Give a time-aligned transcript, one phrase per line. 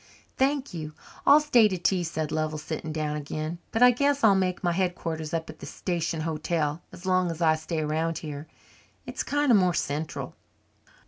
[0.35, 0.95] "Thank you,
[1.27, 4.71] I'll stay to tea," said Lovell, sitting down again, "but I guess I'll make my
[4.71, 8.47] headquarters up at the station hotel as long as I stay round here.
[9.05, 10.33] It's kind of more central."